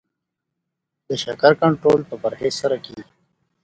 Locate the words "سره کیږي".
2.61-3.05